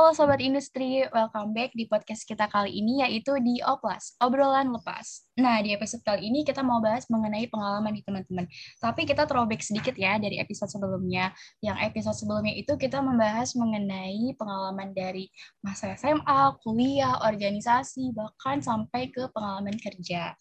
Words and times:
Halo 0.00 0.16
Sobat 0.16 0.40
Industri, 0.40 1.04
welcome 1.12 1.52
back 1.52 1.76
di 1.76 1.84
podcast 1.84 2.24
kita 2.24 2.48
kali 2.48 2.72
ini 2.72 3.04
yaitu 3.04 3.36
di 3.36 3.60
Oplas, 3.60 4.16
obrolan 4.24 4.72
lepas. 4.72 5.28
Nah, 5.36 5.60
di 5.60 5.76
episode 5.76 6.00
kali 6.00 6.24
ini 6.24 6.40
kita 6.40 6.64
mau 6.64 6.80
bahas 6.80 7.04
mengenai 7.12 7.44
pengalaman 7.52 7.92
di 7.92 8.00
teman-teman. 8.00 8.48
Tapi 8.80 9.04
kita 9.04 9.28
throwback 9.28 9.60
sedikit 9.60 9.92
ya 10.00 10.16
dari 10.16 10.40
episode 10.40 10.72
sebelumnya. 10.72 11.36
Yang 11.60 11.92
episode 11.92 12.16
sebelumnya 12.16 12.56
itu 12.56 12.80
kita 12.80 12.96
membahas 13.04 13.52
mengenai 13.60 14.32
pengalaman 14.40 14.96
dari 14.96 15.28
masa 15.60 15.92
SMA, 15.92 16.56
kuliah, 16.64 17.20
organisasi, 17.20 18.16
bahkan 18.16 18.64
sampai 18.64 19.12
ke 19.12 19.28
pengalaman 19.36 19.76
kerja. 19.76 20.32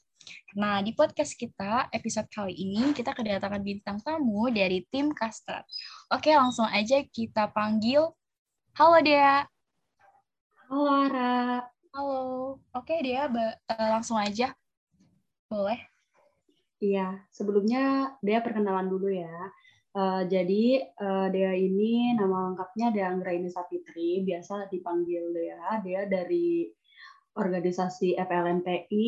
Nah, 0.55 0.80
di 0.80 0.96
podcast 0.96 1.36
kita, 1.36 1.92
episode 1.92 2.32
kali 2.32 2.56
ini, 2.56 2.96
kita 2.96 3.12
kedatangan 3.12 3.60
bintang 3.60 4.00
tamu 4.00 4.48
dari 4.56 4.87
tim 4.87 5.12
Kastrat. 5.12 5.68
Oke, 6.15 6.32
langsung 6.32 6.64
aja 6.64 7.04
kita 7.12 7.51
panggil 7.51 8.07
Halo 8.79 8.96
Dea. 9.04 9.43
Halo 10.71 10.87
Ara. 10.87 11.68
Halo. 11.92 12.24
Oke 12.71 13.04
Dea, 13.04 13.28
uh, 13.28 13.51
langsung 13.92 14.15
aja. 14.15 14.56
Boleh? 15.51 15.75
Iya, 16.79 17.28
sebelumnya 17.28 18.15
Dea 18.23 18.39
perkenalan 18.39 18.87
dulu 18.87 19.11
ya. 19.11 19.36
Uh, 19.92 20.23
jadi 20.32 20.96
uh, 20.96 21.28
Dea 21.28 21.60
ini 21.60 22.15
nama 22.15 22.47
lengkapnya 22.47 22.96
Dea 22.96 23.11
Anggraini 23.11 23.51
Sapitri, 23.51 24.23
biasa 24.23 24.71
dipanggil 24.71 25.28
Dea. 25.36 25.84
Dea 25.84 26.07
dari 26.07 26.71
organisasi 27.36 28.15
FLMPI 28.15 29.07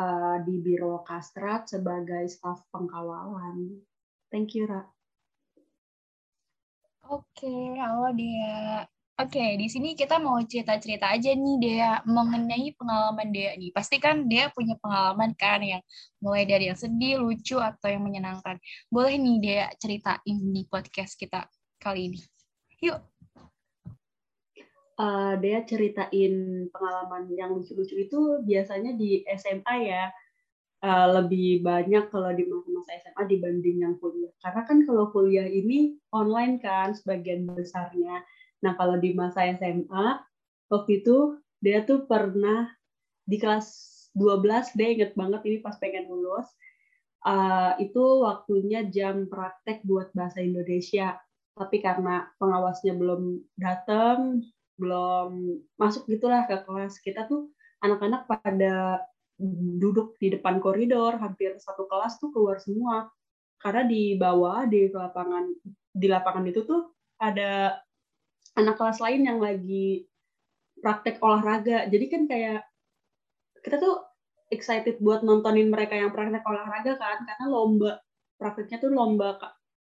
uh, 0.00 0.40
di 0.48 0.64
Biro 0.64 1.04
Kastrat 1.04 1.68
sebagai 1.68 2.24
staf 2.24 2.64
pengkawalan. 2.72 3.84
Thank 4.32 4.56
you, 4.56 4.64
Ra. 4.64 4.80
Oke, 7.12 7.76
halo 7.76 8.16
Dea. 8.16 8.99
Oke, 9.20 9.60
di 9.60 9.68
sini 9.68 9.92
kita 9.92 10.16
mau 10.16 10.40
cerita-cerita 10.40 11.12
aja 11.12 11.36
nih 11.36 11.56
Dea 11.60 12.00
mengenai 12.08 12.72
pengalaman 12.72 13.28
Dea 13.28 13.52
nih. 13.52 13.68
Pasti 13.68 14.00
kan 14.00 14.24
Dea 14.24 14.48
punya 14.48 14.80
pengalaman 14.80 15.36
kan 15.36 15.60
yang 15.60 15.84
mulai 16.24 16.48
dari 16.48 16.72
yang 16.72 16.78
sedih, 16.80 17.20
lucu 17.20 17.60
atau 17.60 17.92
yang 17.92 18.00
menyenangkan. 18.00 18.56
Boleh 18.88 19.20
nih 19.20 19.36
Dea 19.44 19.66
ceritain 19.76 20.40
di 20.40 20.64
podcast 20.64 21.20
kita 21.20 21.44
kali 21.76 22.08
ini. 22.08 22.20
Yuk. 22.80 22.96
Uh, 24.96 25.36
Dea 25.36 25.68
ceritain 25.68 26.64
pengalaman 26.72 27.28
yang 27.36 27.52
lucu-lucu 27.52 28.00
itu 28.00 28.40
biasanya 28.40 28.96
di 28.96 29.20
SMA 29.36 29.76
ya. 29.84 30.08
Uh, 30.80 31.20
lebih 31.20 31.60
banyak 31.60 32.08
kalau 32.08 32.32
di 32.32 32.48
masa-masa 32.48 33.04
SMA 33.04 33.28
dibanding 33.28 33.84
yang 33.84 34.00
kuliah. 34.00 34.32
Karena 34.40 34.64
kan 34.64 34.80
kalau 34.88 35.12
kuliah 35.12 35.44
ini 35.44 36.00
online 36.08 36.56
kan 36.56 36.96
sebagian 36.96 37.44
besarnya 37.52 38.24
Nah, 38.60 38.72
kalau 38.76 39.00
di 39.00 39.16
masa 39.16 39.48
SMA, 39.56 40.20
waktu 40.68 41.04
itu 41.04 41.40
dia 41.60 41.84
tuh 41.84 42.04
pernah 42.04 42.68
di 43.24 43.36
kelas 43.40 43.68
12, 44.16 44.76
dia 44.76 44.88
inget 44.90 45.12
banget 45.14 45.40
ini 45.46 45.56
pas 45.62 45.76
pengen 45.78 46.10
lulus, 46.10 46.48
uh, 47.24 47.76
itu 47.78 48.24
waktunya 48.24 48.84
jam 48.88 49.28
praktek 49.30 49.84
buat 49.86 50.10
bahasa 50.12 50.42
Indonesia. 50.42 51.16
Tapi 51.56 51.82
karena 51.84 52.28
pengawasnya 52.40 52.96
belum 52.96 53.42
datang, 53.58 54.40
belum 54.80 55.60
masuk 55.76 56.08
gitulah 56.08 56.48
ke 56.48 56.64
kelas, 56.64 56.98
kita 57.04 57.28
tuh 57.28 57.52
anak-anak 57.84 58.24
pada 58.28 59.04
duduk 59.80 60.20
di 60.20 60.32
depan 60.36 60.60
koridor, 60.60 61.16
hampir 61.16 61.56
satu 61.56 61.88
kelas 61.88 62.20
tuh 62.20 62.32
keluar 62.32 62.60
semua. 62.60 63.08
Karena 63.60 63.84
di 63.84 64.16
bawah 64.16 64.64
di 64.64 64.88
lapangan 64.88 65.52
di 65.92 66.06
lapangan 66.08 66.44
itu 66.48 66.64
tuh 66.64 66.96
ada 67.20 67.76
anak 68.58 68.76
kelas 68.78 68.98
lain 68.98 69.26
yang 69.26 69.38
lagi 69.38 70.08
praktek 70.80 71.20
olahraga. 71.20 71.86
Jadi 71.86 72.04
kan 72.08 72.22
kayak 72.26 72.62
kita 73.60 73.76
tuh 73.76 74.00
excited 74.50 74.98
buat 74.98 75.22
nontonin 75.22 75.70
mereka 75.70 75.94
yang 75.94 76.10
praktek 76.10 76.42
olahraga 76.42 76.98
kan, 76.98 77.22
karena 77.22 77.46
lomba 77.46 77.92
prakteknya 78.40 78.82
tuh 78.82 78.90
lomba 78.90 79.38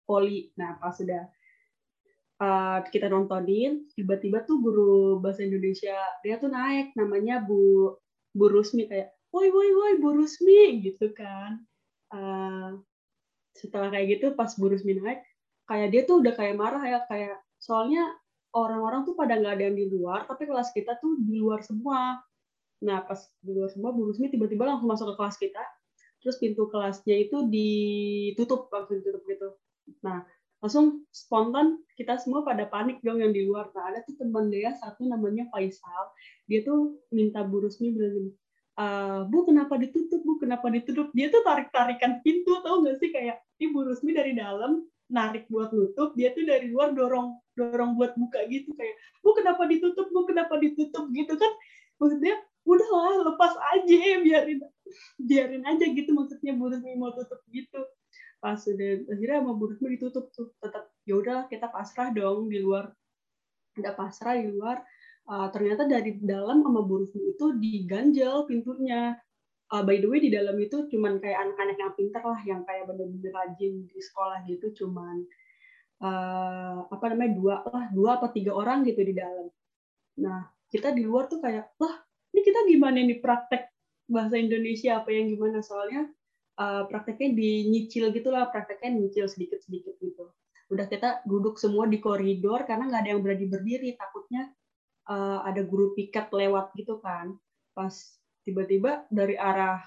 poli. 0.09 0.51
Nah 0.59 0.81
pas 0.81 0.97
sudah 0.97 1.29
uh, 2.43 2.83
kita 2.89 3.07
nontonin, 3.07 3.87
tiba-tiba 3.95 4.43
tuh 4.49 4.59
guru 4.59 5.23
bahasa 5.23 5.45
Indonesia 5.45 5.95
dia 6.25 6.41
tuh 6.41 6.51
naik, 6.51 6.97
namanya 6.99 7.45
Bu 7.45 7.95
Bu 8.33 8.53
Rusmi 8.53 8.89
kayak, 8.91 9.13
woi 9.31 9.49
woi 9.53 9.71
woi 9.73 9.93
Bu 10.01 10.17
Rusmi 10.17 10.83
gitu 10.83 11.13
kan. 11.15 11.63
Uh, 12.11 12.81
setelah 13.57 13.93
kayak 13.93 14.19
gitu 14.19 14.27
pas 14.35 14.51
Bu 14.57 14.73
Rusmi 14.73 14.99
naik, 14.99 15.23
kayak 15.69 15.89
dia 15.93 16.03
tuh 16.09 16.25
udah 16.25 16.35
kayak 16.35 16.57
marah 16.59 16.83
ya 16.83 17.01
kayak 17.07 17.39
soalnya 17.61 18.09
orang-orang 18.57 19.05
tuh 19.05 19.13
pada 19.13 19.37
nggak 19.37 19.53
ada 19.61 19.65
yang 19.69 19.77
di 19.77 19.87
luar, 19.93 20.25
tapi 20.25 20.49
kelas 20.49 20.73
kita 20.73 20.97
tuh 20.97 21.21
di 21.21 21.37
luar 21.37 21.61
semua. 21.61 22.17
Nah, 22.81 23.05
pas 23.05 23.21
di 23.45 23.53
luar 23.53 23.69
semua, 23.69 23.93
Bu 23.93 24.09
Rusmi 24.09 24.33
tiba-tiba 24.33 24.65
langsung 24.65 24.89
masuk 24.89 25.13
ke 25.13 25.15
kelas 25.21 25.37
kita, 25.37 25.63
terus 26.25 26.37
pintu 26.41 26.65
kelasnya 26.73 27.17
itu 27.29 27.45
ditutup, 27.53 28.73
langsung 28.73 29.05
ditutup 29.05 29.23
gitu. 29.29 29.49
Nah, 30.01 30.25
langsung 30.65 31.05
spontan 31.13 31.85
kita 32.01 32.17
semua 32.17 32.41
pada 32.43 32.65
panik 32.65 33.05
dong 33.05 33.21
yang 33.21 33.37
di 33.37 33.45
luar. 33.45 33.69
Nah, 33.77 33.93
ada 33.93 34.01
tuh 34.09 34.17
teman 34.17 34.49
dia 34.49 34.73
satu 34.81 35.05
namanya 35.05 35.45
Faisal, 35.53 36.13
dia 36.49 36.65
tuh 36.65 36.97
minta 37.13 37.45
Bu 37.45 37.61
Rusmi 37.61 37.93
bilang 37.93 38.13
gini, 38.17 38.33
Uh, 38.77 39.25
bu 39.33 39.49
kenapa 39.49 39.81
ditutup 39.81 40.21
bu 40.21 40.37
kenapa 40.37 40.69
ditutup 40.69 41.09
dia 41.17 41.33
tuh 41.33 41.41
tarik 41.49 41.73
tarikan 41.73 42.21
pintu 42.21 42.61
tau 42.61 42.85
gak 42.85 43.01
sih 43.01 43.09
kayak 43.09 43.41
ini 43.57 43.73
Bu 43.73 43.89
dari 43.89 44.37
dalam 44.37 44.85
narik 45.07 45.47
buat 45.47 45.71
nutup 45.71 46.19
dia 46.19 46.35
tuh 46.35 46.43
dari 46.43 46.71
luar 46.71 46.91
dorong 46.91 47.39
dorong 47.55 47.95
buat 47.95 48.19
buka 48.19 48.43
gitu 48.51 48.75
kayak 48.75 48.95
bu 49.23 49.33
kenapa 49.35 49.63
ditutup? 49.67 50.07
Bu 50.13 50.29
kenapa 50.29 50.55
ditutup? 50.61 51.09
Gitu 51.11 51.35
kan. 51.35 51.53
Maksudnya 51.97 52.35
udahlah 52.67 53.33
lepas 53.33 53.53
aja 53.75 53.99
biarin 54.21 54.59
biarin 55.19 55.63
aja 55.65 55.85
gitu 55.87 56.11
maksudnya 56.13 56.53
Bu 56.59 56.69
Rusmi 56.71 56.99
mau 56.99 57.15
tutup 57.15 57.41
gitu. 57.51 57.81
Pas 58.43 58.59
sudah 58.59 59.07
akhirnya 59.09 59.43
sama 59.43 59.53
Bu 59.57 59.65
Rusmi 59.73 59.97
ditutup 59.97 60.29
tuh 60.35 60.53
tetap 60.61 60.91
ya 61.09 61.15
udah 61.17 61.39
kita 61.49 61.71
pasrah 61.71 62.13
dong 62.13 62.53
di 62.53 62.61
luar. 62.61 62.93
Udah 63.79 63.93
pasrah 63.95 64.37
di 64.37 64.51
luar 64.51 64.83
uh, 65.31 65.49
ternyata 65.55 65.87
dari 65.87 66.19
dalam 66.21 66.61
sama 66.61 66.83
Bu 66.83 67.07
Rusmi 67.07 67.35
itu 67.35 67.47
diganjel 67.57 68.45
pintunya 68.51 69.15
uh, 69.73 69.83
by 69.83 69.99
the 69.99 70.09
way 70.09 70.23
di 70.23 70.31
dalam 70.31 70.55
itu 70.61 70.87
cuman 70.91 71.19
kayak 71.19 71.39
anak-anak 71.43 71.77
yang 71.79 71.93
pinter 71.99 72.23
lah 72.23 72.41
yang 72.47 72.63
kayak 72.67 72.87
bener-bener 72.87 73.33
rajin 73.35 73.87
di 73.87 73.99
sekolah 73.99 74.47
gitu 74.47 74.71
cuman 74.85 75.27
uh, 76.03 76.87
apa 76.91 77.05
namanya 77.13 77.33
dua 77.35 77.55
lah 77.67 77.85
dua 77.91 78.21
atau 78.21 78.29
tiga 78.31 78.53
orang 78.55 78.87
gitu 78.87 79.03
di 79.03 79.15
dalam. 79.17 79.49
Nah 80.23 80.47
kita 80.71 80.93
di 80.93 81.07
luar 81.07 81.31
tuh 81.31 81.41
kayak 81.43 81.75
lah 81.79 81.95
ini 82.35 82.41
kita 82.43 82.61
gimana 82.69 82.99
nih 83.01 83.19
praktek 83.23 83.71
bahasa 84.07 84.39
Indonesia 84.39 85.03
apa 85.03 85.11
yang 85.11 85.35
gimana 85.35 85.59
soalnya 85.65 86.07
uh, 86.61 86.87
prakteknya 86.87 87.35
dinyicil 87.35 88.15
gitulah 88.15 88.47
prakteknya 88.51 89.03
nyicil 89.03 89.27
sedikit 89.27 89.63
sedikit 89.63 89.99
gitu. 89.99 90.31
Udah 90.67 90.91
kita 90.91 91.23
duduk 91.27 91.59
semua 91.63 91.87
di 91.87 92.03
koridor 92.03 92.67
karena 92.67 92.91
nggak 92.91 93.03
ada 93.07 93.11
yang 93.15 93.23
berani 93.23 93.47
berdiri 93.47 93.91
takutnya 93.95 94.51
uh, 95.11 95.47
ada 95.47 95.63
guru 95.63 95.95
piket 95.95 96.31
lewat 96.31 96.75
gitu 96.75 96.99
kan. 97.03 97.35
Pas 97.75 97.95
tiba-tiba 98.47 99.05
dari 99.11 99.35
arah 99.35 99.83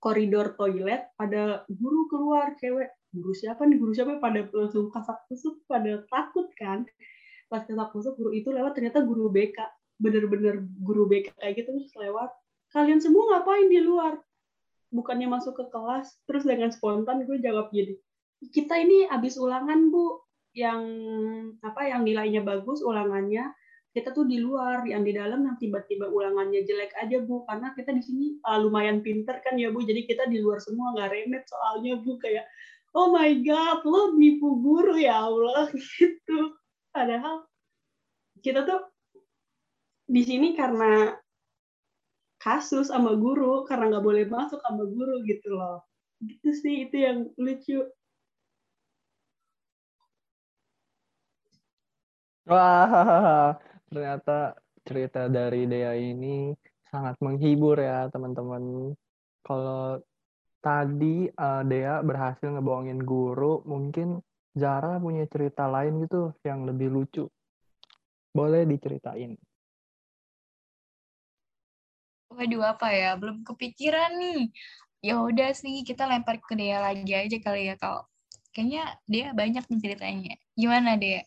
koridor 0.00 0.56
toilet 0.56 1.12
ada 1.20 1.68
guru 1.68 2.08
keluar 2.08 2.56
cewek. 2.56 2.88
Guru 3.12 3.32
siapa 3.36 3.68
nih? 3.68 3.76
Guru 3.76 3.92
siapa? 3.92 4.16
Pada 4.16 4.48
langsung 4.48 4.88
kasak 4.88 5.28
kusuk 5.28 5.60
pada 5.68 6.00
takut 6.08 6.48
kan? 6.56 6.88
Pas 7.52 7.62
kasak 7.68 7.92
kusuk 7.92 8.16
guru 8.16 8.32
itu 8.32 8.48
lewat 8.48 8.72
ternyata 8.72 9.04
guru 9.04 9.28
BK 9.28 9.60
bener-bener 9.98 10.62
guru 10.78 11.10
BK 11.10 11.36
kayak 11.36 11.54
gitu 11.60 11.70
terus 11.76 11.94
lewat. 12.00 12.32
Kalian 12.72 13.00
semua 13.04 13.36
ngapain 13.36 13.68
di 13.68 13.80
luar? 13.84 14.16
Bukannya 14.88 15.28
masuk 15.28 15.60
ke 15.60 15.64
kelas 15.68 16.16
terus 16.24 16.48
dengan 16.48 16.72
spontan 16.72 17.28
gue 17.28 17.36
jawab 17.44 17.68
gini 17.68 18.00
kita 18.46 18.78
ini 18.78 19.10
habis 19.10 19.34
ulangan 19.34 19.90
bu. 19.90 20.22
Yang 20.56 20.82
apa 21.62 21.86
yang 21.86 22.02
nilainya 22.02 22.42
bagus 22.42 22.82
ulangannya 22.82 23.52
kita 23.98 24.14
tuh 24.14 24.30
di 24.30 24.38
luar 24.38 24.86
yang 24.86 25.02
di 25.02 25.10
dalam 25.10 25.42
yang 25.42 25.58
tiba-tiba 25.58 26.06
ulangannya 26.06 26.62
jelek 26.62 26.94
aja 26.94 27.18
bu. 27.18 27.42
Karena 27.50 27.74
kita 27.74 27.90
di 27.90 28.02
sini 28.06 28.26
uh, 28.46 28.62
lumayan 28.62 29.02
pinter 29.02 29.42
kan 29.42 29.58
ya 29.58 29.74
bu. 29.74 29.82
Jadi 29.82 30.06
kita 30.06 30.30
di 30.30 30.38
luar 30.38 30.62
semua 30.62 30.94
nggak 30.94 31.10
remet 31.10 31.42
soalnya 31.50 31.98
bu. 31.98 32.14
Kayak 32.22 32.46
oh 32.94 33.10
my 33.10 33.42
god 33.42 33.82
lo 33.82 34.14
nipu 34.14 34.62
guru 34.62 34.94
ya 34.94 35.26
Allah 35.26 35.66
gitu. 35.98 36.54
Padahal 36.94 37.42
kita 38.38 38.62
tuh 38.62 38.86
di 40.06 40.22
sini 40.22 40.54
karena 40.54 41.18
kasus 42.38 42.94
sama 42.94 43.18
guru 43.18 43.66
karena 43.66 43.98
nggak 43.98 44.06
boleh 44.06 44.24
masuk 44.30 44.62
sama 44.62 44.86
guru 44.86 45.26
gitu 45.26 45.58
loh. 45.58 45.82
Gitu 46.22 46.54
sih 46.54 46.86
itu 46.86 46.96
yang 47.02 47.18
lucu. 47.34 47.82
Wah 52.46 53.58
ternyata 53.88 54.54
cerita 54.84 55.28
dari 55.28 55.68
Dea 55.68 55.96
ini 55.96 56.52
sangat 56.88 57.20
menghibur 57.20 57.76
ya 57.76 58.08
teman-teman 58.08 58.92
kalau 59.44 60.00
tadi 60.58 61.30
uh, 61.32 61.62
Dea 61.64 62.02
berhasil 62.04 62.48
ngebohongin 62.52 63.00
guru, 63.02 63.64
mungkin 63.64 64.20
Zara 64.58 64.98
punya 64.98 65.24
cerita 65.30 65.70
lain 65.70 66.02
gitu 66.04 66.34
yang 66.42 66.66
lebih 66.66 66.90
lucu. 66.90 67.24
Boleh 68.34 68.66
diceritain. 68.66 69.38
Waduh 72.34 72.62
apa 72.66 72.90
ya? 72.92 73.14
Belum 73.14 73.46
kepikiran 73.46 74.18
nih. 74.18 74.50
Ya 74.98 75.22
udah 75.22 75.54
sih 75.54 75.86
kita 75.86 76.10
lempar 76.10 76.42
ke 76.42 76.58
dia 76.58 76.82
lagi 76.82 77.14
aja 77.14 77.38
kali 77.38 77.70
ya 77.70 77.78
kalau 77.78 78.02
kayaknya 78.50 78.98
dia 79.06 79.30
banyak 79.30 79.62
nih 79.62 79.80
ceritanya. 79.80 80.34
Gimana 80.58 80.98
dia? 80.98 81.22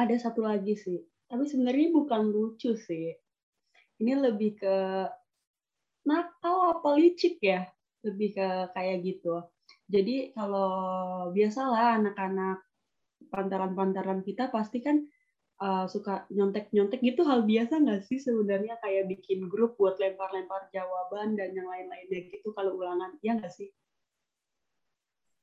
Ada 0.00 0.16
satu 0.16 0.48
lagi 0.48 0.80
sih, 0.80 0.96
tapi 1.28 1.44
sebenarnya 1.44 1.92
bukan 1.92 2.32
lucu 2.32 2.72
sih. 2.72 3.12
Ini 4.00 4.16
lebih 4.16 4.56
ke 4.56 4.76
nakal 6.08 6.80
apa 6.80 6.96
licik 6.96 7.36
ya, 7.44 7.68
lebih 8.00 8.32
ke 8.32 8.48
kayak 8.72 9.04
gitu. 9.04 9.44
Jadi 9.92 10.32
kalau 10.32 10.72
biasalah 11.36 12.00
anak-anak 12.00 12.64
pantaran-pantaran 13.28 14.24
kita 14.24 14.48
pasti 14.48 14.80
kan 14.80 15.04
uh, 15.60 15.84
suka 15.84 16.24
nyontek-nyontek 16.32 17.04
gitu 17.04 17.22
hal 17.28 17.44
biasa 17.44 17.84
nggak 17.84 18.08
sih 18.08 18.16
sebenarnya 18.16 18.80
kayak 18.80 19.12
bikin 19.12 19.46
grup 19.52 19.76
buat 19.76 20.00
lempar-lempar 20.00 20.72
jawaban 20.72 21.36
dan 21.36 21.52
yang 21.52 21.68
lain-lainnya 21.68 22.32
gitu 22.32 22.56
kalau 22.56 22.80
ulangan, 22.80 23.20
ya 23.20 23.36
nggak 23.36 23.52
sih? 23.52 23.68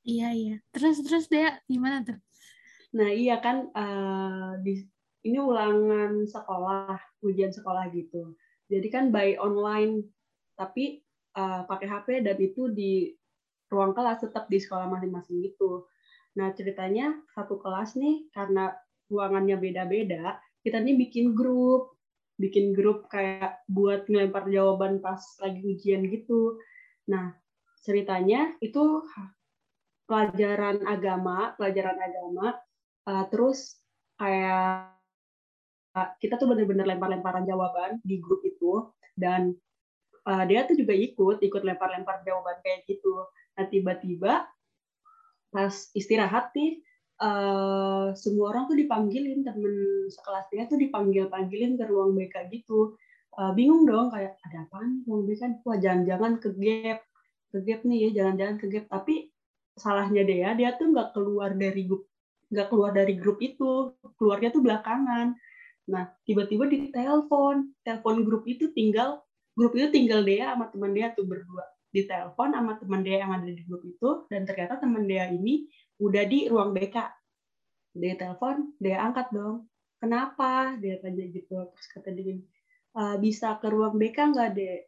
Iya 0.02 0.28
iya. 0.34 0.54
Terus 0.74 0.98
terus 1.06 1.24
dia 1.30 1.62
gimana 1.70 2.02
tuh? 2.02 2.18
Nah 2.96 3.10
iya 3.12 3.42
kan 3.42 3.68
uh, 3.74 4.56
di, 4.64 4.80
ini 5.26 5.38
ulangan 5.40 6.24
sekolah, 6.24 6.96
ujian 7.24 7.52
sekolah 7.52 7.92
gitu. 7.92 8.36
Jadi 8.68 8.88
kan 8.88 9.12
by 9.12 9.36
online, 9.36 10.06
tapi 10.56 11.04
uh, 11.36 11.64
pakai 11.68 11.88
HP 11.88 12.08
dan 12.24 12.36
itu 12.40 12.72
di 12.72 13.12
ruang 13.68 13.92
kelas 13.92 14.24
tetap 14.24 14.48
di 14.48 14.56
sekolah 14.60 14.88
masing-masing 14.88 15.44
gitu. 15.44 15.84
Nah 16.40 16.52
ceritanya 16.56 17.16
satu 17.36 17.60
kelas 17.60 17.96
nih 18.00 18.28
karena 18.32 18.72
ruangannya 19.08 19.56
beda-beda, 19.56 20.36
kita 20.60 20.80
nih 20.84 20.96
bikin 21.00 21.32
grup, 21.32 21.96
bikin 22.38 22.70
grup 22.76 23.10
kayak 23.10 23.64
buat 23.66 24.06
ngelempar 24.06 24.46
jawaban 24.46 25.02
pas 25.02 25.20
lagi 25.42 25.64
ujian 25.64 26.06
gitu. 26.06 26.60
Nah, 27.10 27.34
ceritanya 27.82 28.54
itu 28.60 29.02
pelajaran 30.04 30.84
agama, 30.84 31.56
pelajaran 31.58 31.98
agama, 31.98 32.46
uh, 33.08 33.24
terus 33.32 33.80
kayak 34.20 34.92
kita 36.22 36.38
tuh 36.38 36.46
bener-bener 36.46 36.86
lempar-lemparan 36.86 37.42
jawaban 37.48 37.98
di 38.06 38.22
grup 38.22 38.44
itu 38.46 38.86
dan 39.18 39.56
uh, 40.28 40.44
dia 40.46 40.68
tuh 40.68 40.78
juga 40.78 40.94
ikut 40.94 41.42
ikut 41.42 41.62
lempar-lempar 41.64 42.22
jawaban 42.22 42.60
kayak 42.62 42.86
gitu. 42.86 43.26
Nah 43.58 43.66
tiba-tiba 43.66 44.46
pas 45.48 45.74
istirahat 45.96 46.52
nih 46.52 46.84
uh, 47.24 48.12
semua 48.14 48.52
orang 48.54 48.68
tuh 48.68 48.76
dipanggilin 48.76 49.42
temen 49.42 50.06
sekelas 50.12 50.46
dia 50.52 50.68
tuh 50.68 50.78
dipanggil-panggilin 50.78 51.80
ke 51.80 51.84
ruang 51.88 52.14
BK 52.14 52.52
gitu. 52.52 52.94
Uh, 53.38 53.54
bingung 53.54 53.86
dong 53.86 54.10
kayak 54.10 54.34
ada 54.50 54.66
apa 54.66 54.82
nih 54.82 55.00
ruang 55.06 55.22
BK 55.26 55.42
wah 55.62 55.78
jangan-jangan 55.78 56.32
ke 56.42 56.48
gap 56.58 57.00
ke 57.48 57.58
gap 57.64 57.80
nih 57.86 57.98
ya 58.06 58.22
jangan-jangan 58.22 58.56
ke 58.60 58.66
gap. 58.70 58.84
Tapi 58.92 59.14
salahnya 59.78 60.22
dia 60.26 60.52
dia 60.58 60.74
tuh 60.74 60.90
nggak 60.90 61.14
keluar 61.14 61.54
dari 61.54 61.86
grup 61.86 62.07
nggak 62.48 62.66
keluar 62.72 62.92
dari 62.96 63.14
grup 63.16 63.38
itu 63.44 63.92
keluarnya 64.16 64.48
tuh 64.52 64.62
belakangan. 64.64 65.36
Nah 65.88 66.04
tiba-tiba 66.24 66.68
di 66.68 66.88
telepon 66.92 67.72
telepon 67.84 68.24
grup 68.24 68.44
itu 68.48 68.72
tinggal 68.72 69.24
grup 69.52 69.76
itu 69.76 69.88
tinggal 69.92 70.24
dia 70.24 70.54
sama 70.54 70.68
teman 70.72 70.92
dia 70.96 71.12
tuh 71.12 71.28
berdua. 71.28 71.64
Di 71.88 72.04
telepon 72.04 72.52
sama 72.52 72.76
teman 72.76 73.00
dia 73.04 73.24
yang 73.24 73.32
ada 73.32 73.48
di 73.48 73.62
grup 73.64 73.84
itu 73.84 74.28
dan 74.32 74.44
ternyata 74.44 74.80
teman 74.80 75.04
dia 75.08 75.28
ini 75.28 75.68
udah 75.98 76.24
di 76.24 76.48
ruang 76.48 76.72
BK 76.72 76.96
dia 77.98 78.14
telepon 78.14 78.72
dia 78.78 79.02
angkat 79.02 79.32
dong. 79.34 79.66
Kenapa? 79.98 80.78
Dia 80.78 81.02
tanya 81.02 81.26
gitu. 81.26 81.58
Terus 81.74 81.86
kata 81.90 82.10
dia 82.14 82.38
e, 82.94 83.02
bisa 83.18 83.58
ke 83.58 83.66
ruang 83.66 83.98
BK 83.98 84.18
nggak 84.30 84.50
deh 84.54 84.86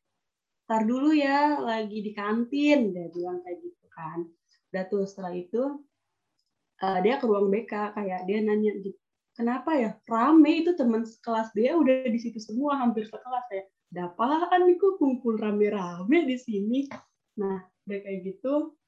tar 0.71 0.87
dulu 0.87 1.11
ya 1.11 1.59
lagi 1.59 1.99
di 1.99 2.15
kantin 2.15 2.95
dia 2.95 3.11
bilang 3.11 3.43
kayak 3.43 3.59
gitu 3.59 3.87
kan. 3.91 4.23
Udah 4.71 4.85
tuh 4.87 5.03
setelah 5.03 5.35
itu 5.35 5.83
uh, 6.83 6.99
dia 7.05 7.21
ke 7.21 7.25
ruang 7.29 7.49
BK 7.53 7.97
kayak 7.97 8.21
dia 8.29 8.39
nanya 8.45 8.73
gitu 8.81 9.01
kenapa 9.41 9.71
ya? 9.73 9.91
Rame 10.05 10.61
itu 10.61 10.77
teman 10.77 11.09
kelas 11.25 11.49
dia 11.57 11.73
udah 11.73 12.05
di 12.05 12.19
situ 12.21 12.37
semua 12.37 12.77
hampir 12.77 13.09
sekelas 13.09 13.47
ya 13.49 13.65
ada 13.91 14.07
apaan 14.07 14.71
nih 14.71 14.79
kok 14.79 15.03
kumpul 15.03 15.35
rame-rame 15.35 16.29
di 16.29 16.39
sini? 16.39 16.87
Nah 17.43 17.59
udah 17.89 17.99
kayak 18.07 18.21
gitu 18.23 18.79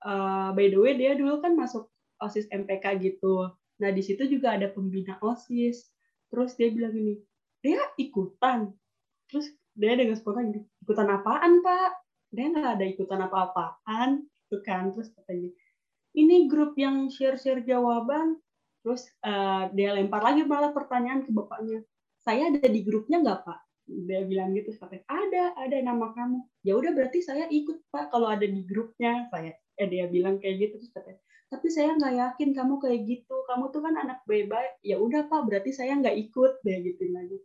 uh, 0.00 0.48
by 0.56 0.72
the 0.72 0.78
way 0.80 0.96
dia 0.96 1.12
dulu 1.12 1.44
kan 1.44 1.58
masuk 1.58 1.92
osis 2.24 2.48
MPK 2.48 3.02
gitu. 3.04 3.52
Nah 3.82 3.90
di 3.92 4.00
situ 4.00 4.24
juga 4.30 4.56
ada 4.56 4.72
pembina 4.72 5.20
osis. 5.20 5.92
Terus 6.32 6.56
dia 6.56 6.72
bilang 6.72 6.96
gini 6.96 7.20
dia 7.60 7.82
ikutan. 8.00 8.72
Terus 9.28 9.52
dia 9.76 9.92
dengan 9.92 10.16
spontan 10.16 10.56
ikutan 10.80 11.08
apaan 11.12 11.60
pak? 11.60 11.92
Dia 12.32 12.48
nggak 12.48 12.80
ada 12.80 12.84
ikutan 12.88 13.20
apa-apaan 13.28 14.24
itu 14.24 14.56
kan. 14.64 14.88
Terus 14.96 15.12
katanya 15.12 15.52
ini 16.16 16.48
grup 16.48 16.74
yang 16.80 17.12
share-share 17.12 17.62
jawaban 17.62 18.40
terus 18.80 19.06
uh, 19.26 19.68
dia 19.74 19.92
lempar 19.92 20.22
lagi 20.22 20.46
malah 20.46 20.70
pertanyaan 20.70 21.26
ke 21.26 21.30
bapaknya. 21.34 21.82
Saya 22.22 22.50
ada 22.50 22.66
di 22.66 22.80
grupnya 22.86 23.22
nggak 23.22 23.40
pak? 23.44 23.58
Dia 23.86 24.22
bilang 24.26 24.54
gitu 24.54 24.74
sampai 24.74 25.02
ada 25.06 25.54
ada 25.58 25.76
nama 25.82 26.10
kamu. 26.14 26.42
Ya 26.66 26.74
udah 26.74 26.90
berarti 26.94 27.22
saya 27.22 27.46
ikut 27.50 27.86
pak 27.90 28.10
kalau 28.14 28.30
ada 28.30 28.46
di 28.46 28.62
grupnya. 28.64 29.26
Saya 29.30 29.54
eh 29.76 29.88
dia 29.90 30.08
bilang 30.08 30.40
kayak 30.40 30.56
gitu 30.70 30.74
terus 30.80 30.94
katanya 30.96 31.20
tapi 31.46 31.70
saya 31.70 31.94
nggak 31.94 32.14
yakin 32.14 32.50
kamu 32.58 32.74
kayak 32.82 33.00
gitu. 33.06 33.36
Kamu 33.46 33.70
tuh 33.70 33.82
kan 33.86 33.94
anak 33.94 34.18
baik-baik. 34.26 34.82
Ya 34.82 34.98
udah 34.98 35.30
pak 35.30 35.46
berarti 35.46 35.70
saya 35.70 35.94
nggak 35.98 36.16
ikut. 36.30 36.62
Dia 36.66 36.78
gitu 36.82 37.02
lagi. 37.14 37.38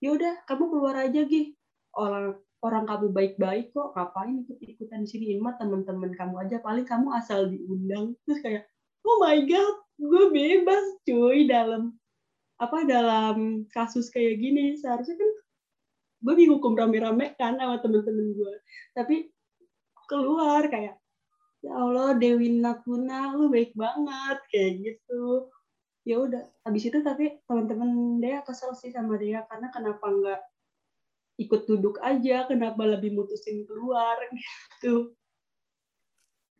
Ya 0.00 0.08
udah 0.16 0.34
kamu 0.48 0.64
keluar 0.72 0.96
aja 0.98 1.20
gih 1.28 1.52
orang 1.94 2.40
orang 2.62 2.86
kamu 2.86 3.10
baik-baik 3.10 3.74
kok 3.74 3.90
ngapain 3.98 4.46
ikut 4.46 4.58
ikutan 4.62 5.02
di 5.02 5.08
sini? 5.10 5.24
Ini 5.34 5.42
mah 5.42 5.58
teman-teman 5.58 6.14
kamu 6.14 6.46
aja 6.46 6.62
paling 6.62 6.86
kamu 6.86 7.10
asal 7.18 7.50
diundang. 7.50 8.14
Terus 8.24 8.38
kayak 8.40 8.62
oh 9.02 9.18
my 9.18 9.42
god 9.50 9.76
gue 9.98 10.24
bebas 10.30 10.84
cuy 11.02 11.50
dalam 11.50 11.98
apa 12.62 12.86
dalam 12.86 13.66
kasus 13.74 14.08
kayak 14.14 14.38
gini. 14.38 14.78
Seharusnya 14.78 15.18
kan 15.18 15.30
gue 16.22 16.34
dihukum 16.38 16.78
rame-rame 16.78 17.34
kan 17.34 17.58
sama 17.58 17.82
temen-temen 17.82 18.38
gue. 18.38 18.54
Tapi 18.94 19.26
keluar 20.06 20.62
kayak 20.70 21.02
ya 21.62 21.72
Allah 21.74 22.14
Dewi 22.14 22.62
Natuna 22.62 23.34
lu 23.34 23.50
baik 23.50 23.74
banget 23.74 24.38
kayak 24.54 24.70
gitu. 24.86 25.50
Ya 26.06 26.18
udah 26.18 26.46
habis 26.62 26.86
itu 26.86 26.98
tapi 27.02 27.42
teman-teman 27.50 28.22
dia 28.22 28.42
kesel 28.46 28.74
sih 28.78 28.94
sama 28.94 29.18
dia 29.18 29.42
karena 29.50 29.70
kenapa 29.74 30.06
nggak 30.06 30.40
ikut 31.40 31.64
duduk 31.64 31.96
aja 32.04 32.44
kenapa 32.44 32.84
lebih 32.84 33.16
mutusin 33.16 33.64
keluar 33.64 34.16
gitu. 34.30 35.16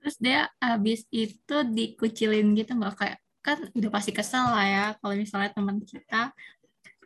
Terus 0.02 0.16
dia 0.18 0.50
habis 0.58 1.06
itu 1.14 1.56
dikucilin 1.70 2.56
gitu 2.58 2.74
nggak? 2.74 2.94
Kayak 2.98 3.18
kan 3.42 3.58
udah 3.74 3.90
pasti 3.90 4.10
kesel 4.14 4.46
lah 4.46 4.66
ya 4.66 4.86
kalau 5.02 5.14
misalnya 5.18 5.50
teman 5.50 5.82
kita 5.82 6.30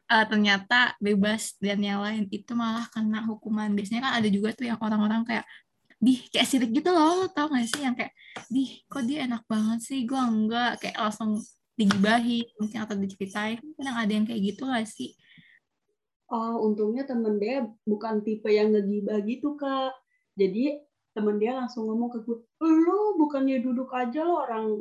uh, 0.09 0.25
ternyata 0.29 0.93
bebas 1.01 1.57
dan 1.59 1.81
yang 1.81 2.01
lain 2.05 2.29
itu 2.31 2.53
malah 2.57 2.87
kena 2.89 3.25
hukuman. 3.27 3.73
Biasanya 3.75 4.09
kan 4.09 4.13
ada 4.23 4.29
juga 4.31 4.55
tuh 4.57 4.69
yang 4.71 4.81
orang-orang 4.81 5.27
kayak 5.27 5.45
di 5.97 6.21
kayak 6.29 6.47
sirik 6.49 6.71
gitu 6.77 6.93
loh 6.93 7.29
tau 7.33 7.51
gak 7.53 7.67
sih? 7.69 7.85
Yang 7.85 7.95
kayak 8.05 8.13
di 8.49 8.65
kok 8.89 9.05
dia 9.05 9.29
enak 9.29 9.43
banget 9.45 9.81
sih? 9.85 10.05
Gue 10.09 10.21
enggak. 10.21 10.81
Kayak 10.81 10.97
langsung 11.11 11.31
digibahi 11.77 12.41
mungkin 12.57 12.79
atau 12.81 12.97
diceritain. 12.97 13.61
Kadang 13.77 13.97
ada 13.97 14.13
yang 14.13 14.25
kayak 14.25 14.41
gitu 14.41 14.63
gak 14.69 14.89
sih 14.89 15.13
oh 16.31 16.55
untungnya 16.67 17.07
temen 17.07 17.39
dia 17.39 17.67
bukan 17.87 18.23
tipe 18.27 18.51
yang 18.51 18.75
ngegibah 18.75 19.23
gitu 19.23 19.55
kak. 19.55 19.95
Jadi 20.37 20.83
temen 21.17 21.41
dia 21.41 21.57
langsung 21.57 21.89
ngomong 21.89 22.13
ke 22.13 22.19
gue 22.27 22.39
lu 22.61 23.17
bukannya 23.17 23.65
duduk 23.65 23.89
aja 23.97 24.21
lo 24.21 24.45
orang 24.45 24.77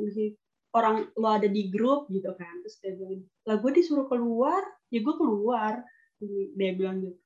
orang 0.76 1.08
lo 1.16 1.28
ada 1.32 1.48
di 1.48 1.72
grup 1.72 2.10
gitu 2.12 2.34
kan. 2.36 2.60
Terus 2.66 2.76
dia 2.82 2.92
bilang 2.98 3.24
lah 3.46 3.56
gue 3.62 3.70
disuruh 3.72 4.06
keluar. 4.10 4.62
Ya 4.90 5.00
gue 5.00 5.14
keluar. 5.16 5.82
Dia 6.58 6.72
bilang 6.76 7.00
gitu. 7.06 7.18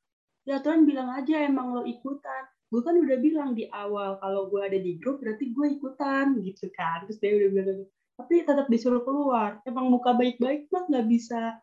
Ya 0.48 0.62
Tuhan 0.62 0.84
bilang 0.84 1.10
aja 1.16 1.42
emang 1.42 1.74
lo 1.74 1.82
ikutan. 1.88 2.44
Gue 2.70 2.86
kan 2.86 2.94
udah 2.94 3.18
bilang 3.18 3.58
di 3.58 3.66
awal 3.74 4.22
kalau 4.22 4.46
gue 4.46 4.62
ada 4.62 4.78
di 4.78 4.94
grup 5.02 5.18
berarti 5.18 5.50
gue 5.50 5.66
ikutan 5.80 6.38
gitu 6.44 6.70
kan. 6.76 7.08
Terus 7.08 7.18
dia 7.18 7.32
udah 7.34 7.50
bilang 7.50 7.66
gitu. 7.82 7.84
tapi 8.20 8.44
tetap 8.44 8.66
disuruh 8.68 9.02
keluar. 9.02 9.58
Emang 9.64 9.88
muka 9.88 10.12
baik-baik 10.12 10.68
mah 10.68 10.84
nggak 10.86 11.08
bisa 11.08 11.56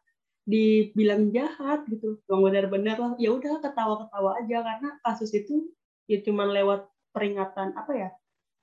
dibilang 0.47 1.29
jahat 1.35 1.83
gitu. 1.91 2.23
Bang 2.23 2.41
benar-benar 2.41 2.95
lah. 2.95 3.13
Ya 3.19 3.35
udah 3.35 3.59
ketawa-ketawa 3.59 4.39
aja. 4.39 4.63
Karena 4.63 4.89
kasus 5.03 5.35
itu 5.35 5.67
ya 6.07 6.23
cuma 6.23 6.47
lewat 6.47 6.87
peringatan 7.11 7.75
apa 7.75 7.91
ya 7.91 8.09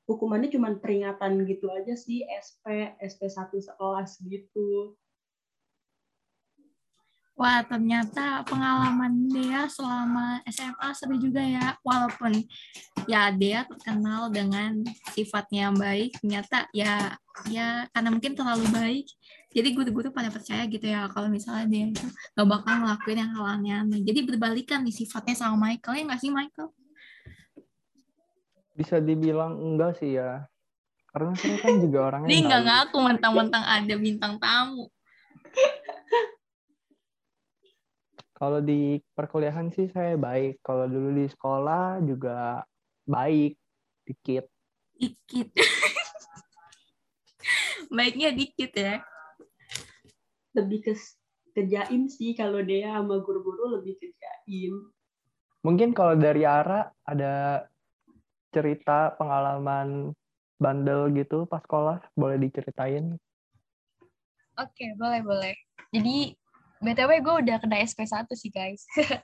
hukumannya 0.05 0.53
cuma 0.53 0.73
peringatan 0.77 1.45
gitu 1.49 1.69
aja 1.73 1.97
sih. 1.97 2.25
SP 2.29 2.97
SP 3.01 3.21
satu 3.29 3.57
sekelas 3.61 4.21
gitu. 4.25 4.97
Wah, 7.35 7.67
ternyata 7.67 8.47
pengalaman 8.47 9.27
dia 9.27 9.67
selama 9.67 10.39
SMA 10.47 10.89
seru 10.95 11.19
juga 11.19 11.43
ya. 11.43 11.75
Walaupun 11.83 12.31
ya 13.11 13.35
dia 13.35 13.67
terkenal 13.67 14.31
dengan 14.31 14.87
sifatnya 15.11 15.75
baik, 15.75 16.15
ternyata 16.23 16.71
ya 16.71 17.19
ya 17.51 17.91
karena 17.91 18.09
mungkin 18.15 18.39
terlalu 18.39 18.71
baik, 18.71 19.07
jadi 19.55 19.71
guru-guru 19.71 20.11
pada 20.11 20.35
percaya 20.35 20.67
gitu 20.67 20.83
ya 20.83 21.07
kalau 21.15 21.31
misalnya 21.31 21.71
dia 21.71 21.95
itu 21.95 22.03
gak 22.35 22.49
bakal 22.51 22.75
ngelakuin 22.83 23.23
yang 23.23 23.31
hal 23.39 23.47
aneh-aneh 23.55 24.03
jadi 24.03 24.27
berbalikan 24.27 24.83
nih 24.83 24.91
sifatnya 24.91 25.39
sama 25.39 25.71
Michael 25.71 25.95
ya 25.95 26.03
nggak 26.11 26.21
sih 26.21 26.35
Michael 26.35 26.69
Bisa 28.75 28.99
dibilang 28.99 29.55
enggak 29.55 30.03
sih 30.03 30.19
ya. 30.19 30.51
Karena 31.15 31.31
saya 31.39 31.63
kan 31.63 31.79
juga 31.79 31.99
orangnya 32.11 32.27
dia 32.27 32.43
nggak 32.43 32.63
ngaku 32.67 32.99
mentang-mentang 32.99 33.63
ada 33.63 33.95
bintang 33.95 34.35
tamu 34.43 34.91
Kalau 38.35 38.59
di 38.59 38.99
perkuliahan 39.15 39.71
sih 39.71 39.87
saya 39.95 40.19
baik. 40.19 40.59
Kalau 40.59 40.91
dulu 40.91 41.15
di 41.15 41.31
sekolah 41.31 42.03
juga 42.03 42.67
baik 43.07 43.55
dikit. 44.03 44.51
dikit 44.99 45.55
baiknya 47.97 48.31
dikit 48.31 48.73
ya 48.75 49.03
Lebih 50.55 50.91
ke 50.91 50.93
ke 51.55 51.63
jaim 51.71 52.11
sih 52.11 52.35
kalau 52.35 52.59
dia 52.67 52.91
sama 52.91 53.23
guru-guru 53.23 53.79
lebih 53.79 53.95
ke 53.99 54.11
jaim. 54.19 54.91
Mungkin 55.63 55.95
kalau 55.95 56.19
dari 56.19 56.43
Ara 56.43 56.91
ada 57.07 57.65
cerita 58.55 59.15
pengalaman 59.19 60.15
bandel 60.59 61.11
gitu 61.15 61.47
pas 61.51 61.63
sekolah 61.63 61.99
boleh 62.15 62.39
diceritain. 62.39 63.19
Oke, 64.55 64.95
boleh, 64.95 65.19
boleh. 65.19 65.55
Jadi, 65.91 66.31
BTW 66.79 67.11
gue 67.27 67.35
udah 67.43 67.57
kena 67.59 67.83
SP1 67.83 68.31
sih, 68.39 68.55
guys. 68.55 68.87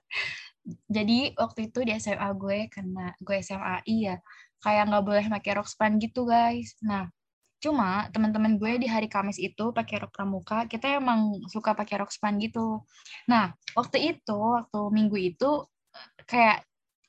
Jadi, 0.97 1.39
waktu 1.39 1.71
itu 1.71 1.87
di 1.87 1.95
SMA 2.03 2.31
gue, 2.35 2.67
karena 2.67 3.15
gue 3.23 3.37
SMAI 3.39 3.97
ya, 4.11 4.17
kayak 4.59 4.91
nggak 4.91 5.05
boleh 5.07 5.25
pakai 5.31 5.53
rok 5.55 5.71
span 5.71 6.03
gitu, 6.03 6.27
guys. 6.27 6.75
Nah, 6.83 7.07
cuma 7.63 8.09
teman-teman 8.15 8.57
gue 8.61 8.73
di 8.83 8.89
hari 8.91 9.07
Kamis 9.13 9.39
itu 9.41 9.73
pakai 9.77 10.03
rok 10.05 10.13
pramuka, 10.17 10.65
kita 10.69 10.99
emang 11.01 11.37
suka 11.53 11.73
pakai 11.77 12.01
rok 12.03 12.11
span 12.13 12.37
gitu. 12.43 12.83
Nah, 13.31 13.53
waktu 13.79 13.99
itu, 14.17 14.37
waktu 14.37 14.81
minggu 14.97 15.17
itu, 15.21 15.51
kayak 16.29 16.65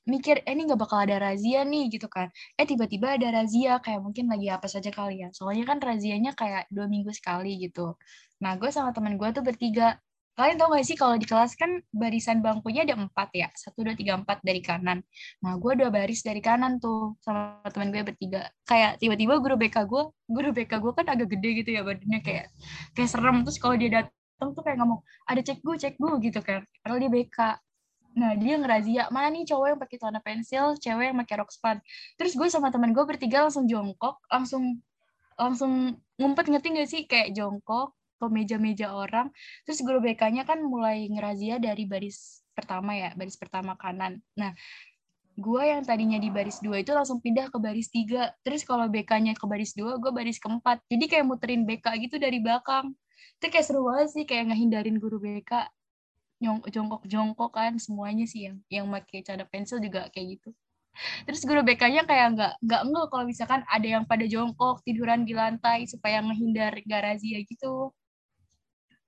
mikir, 0.09 0.41
eh, 0.45 0.53
ini 0.55 0.67
nggak 0.69 0.81
bakal 0.81 0.99
ada 1.05 1.17
razia 1.21 1.63
nih, 1.67 1.89
gitu 1.93 2.07
kan. 2.11 2.27
Eh, 2.59 2.65
tiba-tiba 2.69 3.15
ada 3.17 3.29
razia, 3.43 3.79
kayak 3.83 4.01
mungkin 4.05 4.27
lagi 4.31 4.47
apa 4.51 4.67
saja 4.69 4.89
kali 4.93 5.23
ya. 5.25 5.29
Soalnya 5.35 5.65
kan 5.69 5.79
razianya 5.83 6.31
kayak 6.37 6.67
dua 6.73 6.87
minggu 6.91 7.11
sekali 7.15 7.57
gitu. 7.63 7.95
Nah, 8.43 8.57
gue 8.59 8.69
sama 8.73 8.91
teman 8.95 9.15
gue 9.19 9.29
tuh 9.35 9.43
bertiga. 9.45 9.97
Kalian 10.31 10.55
tau 10.55 10.71
gak 10.71 10.87
sih 10.87 10.95
kalau 10.95 11.19
di 11.19 11.27
kelas 11.27 11.59
kan 11.59 11.83
barisan 11.91 12.39
bangkunya 12.39 12.87
ada 12.87 12.95
empat 12.95 13.29
ya. 13.35 13.51
Satu, 13.51 13.83
dua, 13.83 13.93
tiga, 13.99 14.15
empat 14.15 14.39
dari 14.41 14.63
kanan. 14.63 15.03
Nah, 15.43 15.59
gue 15.59 15.73
dua 15.75 15.91
baris 15.91 16.23
dari 16.23 16.39
kanan 16.39 16.79
tuh 16.79 17.19
sama 17.19 17.59
teman 17.67 17.91
gue 17.91 17.99
bertiga. 18.01 18.47
Kayak 18.63 18.97
tiba-tiba 19.03 19.43
guru 19.43 19.59
BK 19.59 19.77
gue, 19.83 20.03
guru 20.31 20.49
BK 20.55 20.71
gue 20.79 20.91
kan 20.95 21.05
agak 21.11 21.27
gede 21.35 21.49
gitu 21.63 21.69
ya 21.75 21.81
badannya 21.83 22.19
kayak 22.23 22.47
kayak 22.95 23.09
serem. 23.11 23.43
Terus 23.43 23.57
kalau 23.59 23.75
dia 23.75 23.89
datang 23.91 24.49
tuh 24.55 24.63
kayak 24.63 24.77
ngomong, 24.79 24.99
ada 25.27 25.41
cek 25.43 25.59
gue, 25.59 25.75
cek 25.75 25.95
gue 25.99 26.11
gitu 26.31 26.39
kan. 26.39 26.63
Padahal 26.79 26.99
dia 27.03 27.11
BK. 27.11 27.39
Nah, 28.11 28.31
dia 28.35 28.59
ngerazia, 28.59 29.03
mana 29.07 29.31
nih 29.31 29.47
cowok 29.47 29.67
yang 29.71 29.79
pakai 29.79 29.95
celana 29.99 30.19
pensil, 30.19 30.75
cewek 30.79 31.11
yang 31.11 31.17
pakai 31.23 31.35
rok 31.39 31.51
span. 31.51 31.79
Terus 32.19 32.35
gue 32.35 32.47
sama 32.47 32.67
teman 32.71 32.91
gue 32.91 33.03
bertiga 33.03 33.47
langsung 33.47 33.67
jongkok, 33.67 34.19
langsung 34.27 34.83
langsung 35.39 35.95
ngumpet 36.19 36.45
ngerti 36.53 36.67
gak 36.75 36.89
sih 36.91 37.01
kayak 37.09 37.33
jongkok 37.33 37.95
ke 38.21 38.25
meja-meja 38.29 38.93
orang. 38.93 39.33
Terus 39.65 39.81
guru 39.81 39.97
BK-nya 40.05 40.45
kan 40.45 40.61
mulai 40.61 41.09
ngerazia 41.09 41.57
dari 41.57 41.89
baris 41.89 42.45
pertama 42.53 42.93
ya, 42.93 43.09
baris 43.17 43.33
pertama 43.41 43.73
kanan. 43.73 44.21
Nah, 44.37 44.53
gue 45.41 45.63
yang 45.65 45.81
tadinya 45.81 46.21
di 46.21 46.29
baris 46.29 46.61
dua 46.61 46.85
itu 46.85 46.93
langsung 46.93 47.17
pindah 47.17 47.49
ke 47.49 47.57
baris 47.57 47.89
tiga. 47.89 48.29
Terus 48.45 48.61
kalau 48.61 48.85
BK-nya 48.85 49.33
ke 49.33 49.45
baris 49.49 49.73
dua, 49.73 49.97
gue 49.97 50.11
baris 50.13 50.37
keempat. 50.37 50.85
Jadi 50.85 51.05
kayak 51.09 51.25
muterin 51.25 51.65
BK 51.65 51.87
gitu 52.05 52.21
dari 52.21 52.37
belakang. 52.37 52.93
Itu 53.41 53.49
kayak 53.49 53.65
seru 53.65 53.81
banget 53.89 54.09
sih, 54.13 54.23
kayak 54.29 54.53
ngehindarin 54.53 55.01
guru 55.01 55.17
BK. 55.17 55.65
Jongkok-jongkok 56.41 57.51
kan 57.53 57.77
semuanya 57.77 58.25
sih 58.25 58.49
yang 58.49 58.57
yang 58.69 58.85
pakai 58.89 59.21
celana 59.25 59.45
pensil 59.49 59.77
juga 59.81 60.09
kayak 60.13 60.37
gitu. 60.37 60.49
Terus 61.25 61.41
guru 61.47 61.61
BK-nya 61.63 62.03
kayak 62.03 62.27
nggak 62.35 62.53
nggak 62.65 62.81
enggak 62.83 63.05
kalau 63.11 63.25
misalkan 63.25 63.61
ada 63.69 63.87
yang 63.87 64.03
pada 64.03 64.25
jongkok 64.27 64.83
tiduran 64.83 65.23
di 65.23 65.33
lantai 65.37 65.87
supaya 65.87 66.19
ngehindar 66.19 66.75
gak 66.83 67.01
razia 67.07 67.39
gitu. 67.47 67.95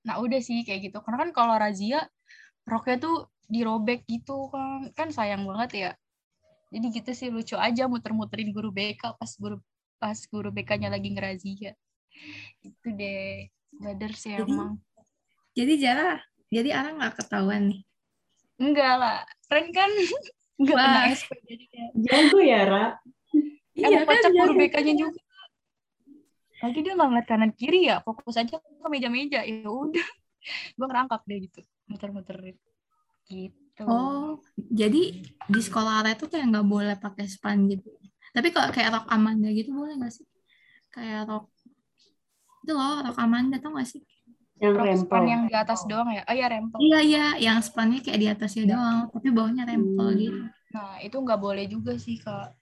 Nah 0.04 0.20
udah 0.20 0.40
sih 0.40 0.64
kayak 0.64 0.92
gitu. 0.92 0.98
Karena 1.00 1.28
kan 1.28 1.30
kalau 1.32 1.56
razia 1.56 2.08
roknya 2.64 2.98
tuh 3.00 3.16
dirobek 3.48 4.08
gitu 4.08 4.48
kan, 4.50 4.92
kan 4.96 5.08
sayang 5.10 5.44
banget 5.44 5.72
ya. 5.74 5.92
Jadi 6.74 6.86
gitu 6.90 7.12
sih 7.14 7.30
lucu 7.30 7.56
aja 7.56 7.86
muter-muterin 7.86 8.50
guru 8.50 8.70
BK 8.70 9.16
pas 9.16 9.32
guru 9.38 9.58
pas 9.98 10.18
guru 10.28 10.50
BK-nya 10.50 10.90
lagi 10.90 11.12
ngerazia. 11.12 11.74
Itu 12.62 12.88
deh. 12.92 13.48
Badar 13.74 14.14
sih 14.14 14.38
Jadi- 14.38 14.54
emang. 14.54 14.78
jadi 15.54 15.74
Jara 15.78 16.22
jadi 16.50 16.70
Ara 16.78 16.94
nggak 16.94 17.14
ketahuan 17.18 17.74
nih 17.74 17.82
Enggak 18.62 18.94
lah. 19.02 19.20
Keren 19.50 19.74
kan? 19.74 19.90
Enggak 20.62 20.78
Wah. 20.78 20.86
kena 20.86 21.18
SP 21.18 21.32
jadi 21.42 21.66
kayak 21.66 21.90
Jago 21.98 22.40
ya, 22.40 22.62
Ra. 22.64 22.86
Emang 23.74 24.06
kocak 24.06 24.30
Jara? 24.30 24.38
guru 24.46 24.54
BK-nya 24.62 24.94
juga. 24.94 25.20
Lagi 26.64 26.80
dia 26.80 26.94
nggak 26.96 27.08
ngeliat 27.12 27.28
kanan 27.28 27.52
kiri 27.60 27.92
ya, 27.92 28.00
fokus 28.06 28.36
aja 28.40 28.56
ke 28.56 28.88
meja-meja. 28.88 29.44
Ya 29.44 29.68
udah, 29.68 30.08
gue 30.78 30.86
ngerangkak 30.88 31.22
deh 31.28 31.40
gitu, 31.46 31.60
muter-muterin. 31.92 32.56
Gitu. 33.28 33.84
Oh, 33.84 34.40
jadi 34.58 35.02
di 35.54 35.60
sekolah 35.60 36.04
Ara 36.04 36.16
itu 36.16 36.26
kayak 36.32 36.46
nggak 36.52 36.68
boleh 36.68 36.96
pakai 36.96 37.26
span 37.28 37.68
gitu. 37.68 37.90
Tapi 38.34 38.48
kok 38.56 38.72
kayak 38.72 38.90
rok 38.96 39.06
Amanda 39.12 39.50
gitu 39.52 39.70
boleh 39.76 39.94
nggak 40.00 40.14
sih? 40.14 40.26
Kayak 40.94 41.28
rok 41.30 41.46
itu 42.64 42.72
loh 42.78 42.96
rok 43.06 43.18
Amanda 43.20 43.56
tau 43.60 43.72
nggak 43.76 43.90
sih? 43.92 44.02
Yang 44.64 44.74
Rok 44.80 44.86
rempel. 44.88 45.04
span 45.04 45.24
yang 45.28 45.42
di 45.50 45.56
atas 45.64 45.80
doang 45.90 46.10
ya? 46.16 46.22
Oh 46.30 46.36
iya 46.40 46.48
rempel. 46.48 46.80
Iya 46.80 46.98
iya, 47.10 47.24
yang 47.46 47.60
spannya 47.68 48.00
kayak 48.04 48.20
di 48.24 48.28
atasnya 48.34 48.64
doang, 48.72 49.00
tapi 49.14 49.28
bawahnya 49.36 49.64
rempel 49.70 50.08
Hmm. 50.10 50.22
gitu. 50.24 50.40
Nah 50.74 50.92
itu 51.06 51.16
nggak 51.20 51.40
boleh 51.46 51.66
juga 51.74 51.94
sih 52.00 52.16
kak. 52.24 52.56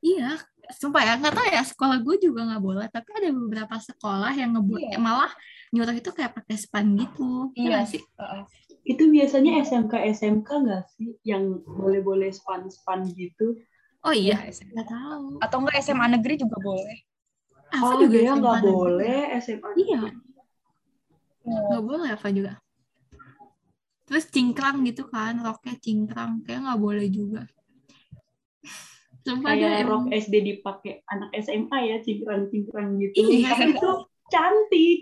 Iya, 0.00 0.40
sumpah 0.76 1.02
ya 1.02 1.12
nggak 1.18 1.34
tahu 1.34 1.46
ya 1.50 1.62
sekolah 1.62 1.96
gue 2.02 2.16
juga 2.20 2.40
nggak 2.46 2.62
boleh, 2.62 2.86
tapi 2.90 3.10
ada 3.16 3.28
beberapa 3.30 3.76
sekolah 3.78 4.32
yang 4.34 4.54
ngebuat 4.56 4.82
Iya. 4.94 4.98
malah 4.98 5.32
nyuruh 5.70 5.94
itu 5.94 6.10
kayak 6.10 6.34
pakai 6.34 6.56
span 6.58 6.94
gitu. 6.94 7.50
Iya 7.54 7.66
nggak 7.78 7.86
sih? 7.88 8.02
Heeh. 8.02 8.42
Itu 8.82 9.06
biasanya 9.06 9.60
SMK 9.62 9.92
SMK 10.16 10.48
nggak 10.48 10.82
sih 10.96 11.14
yang 11.22 11.60
boleh-boleh 11.62 12.32
span-span 12.32 13.06
gitu? 13.12 13.54
Oh 14.00 14.10
iya, 14.10 14.40
nggak 14.48 14.88
tahu. 14.88 15.36
Atau 15.38 15.60
enggak 15.60 15.78
SMA 15.84 16.06
negeri 16.08 16.40
juga 16.40 16.56
boleh. 16.58 16.98
Ava 17.70 17.86
Oh, 17.86 18.02
dia 18.02 18.32
SMA 18.32 18.34
nggak 18.40 18.56
negeri. 18.64 18.72
boleh 18.74 19.18
SMA. 19.38 19.68
Iya, 19.76 20.02
nggak 21.44 21.82
boleh 21.84 22.08
apa 22.10 22.28
juga. 22.32 22.52
Terus 24.10 24.26
cingkrang 24.26 24.82
gitu 24.82 25.06
kan, 25.06 25.38
roknya 25.38 25.78
cingkrang, 25.78 26.42
kayak 26.42 26.66
nggak 26.66 26.80
boleh 26.82 27.06
juga. 27.06 27.46
Sumpah 29.20 29.52
Kayak 29.52 29.68
deh, 29.68 29.82
rok. 29.84 30.02
SD 30.08 30.34
dipakai 30.40 31.04
anak 31.04 31.30
SMA 31.44 31.78
ya, 31.84 31.96
cingkrang-cingkrang 32.00 32.96
gitu. 32.98 33.20
Iya. 33.20 33.52
Tapi 33.52 33.64
itu 33.76 33.90
cantik. 34.32 34.98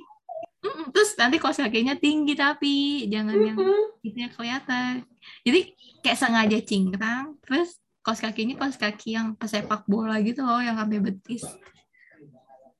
Mm-mm, 0.59 0.91
Terus 0.91 1.11
nanti 1.15 1.37
kaos 1.39 1.63
kakinya 1.63 1.95
tinggi 1.95 2.35
tapi 2.35 3.07
jangan 3.07 3.39
yang 3.39 3.55
Mm-mm. 3.55 4.03
itu 4.03 4.19
yang 4.19 4.33
kelihatan. 4.35 5.07
Jadi 5.47 5.61
kayak 6.03 6.19
sengaja 6.19 6.59
cingkrang, 6.67 7.39
terus 7.47 7.79
kaos 8.03 8.19
kakinya 8.19 8.59
kaos 8.59 8.75
kaki 8.75 9.15
yang 9.15 9.39
pesepak 9.39 9.87
bola 9.87 10.19
gitu 10.19 10.43
loh, 10.43 10.59
yang 10.59 10.75
sampai 10.75 10.99
betis. 10.99 11.47